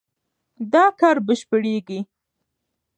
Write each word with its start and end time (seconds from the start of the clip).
دا 0.71 0.85
کار 0.99 1.17
بشپړېږي. 1.27 1.99